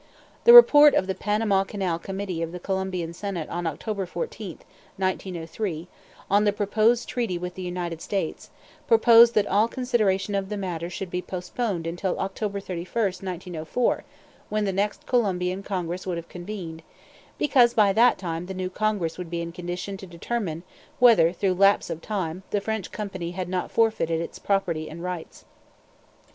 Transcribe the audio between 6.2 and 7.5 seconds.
on the proposed treaty